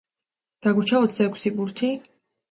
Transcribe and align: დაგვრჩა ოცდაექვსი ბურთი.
დაგვრჩა 0.67 1.01
ოცდაექვსი 1.07 1.51
ბურთი. 1.59 1.91